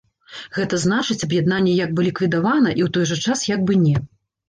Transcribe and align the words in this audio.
Гэта 0.55 0.79
значыць 0.85 1.25
аб'яднанне 1.27 1.77
як 1.83 1.93
бы 2.01 2.09
ліквідавана 2.09 2.69
і 2.79 2.81
ў 2.87 2.89
той 2.99 3.05
жа 3.15 3.23
час 3.31 3.49
як 3.55 3.65
бы 3.69 3.83
не. 3.87 3.97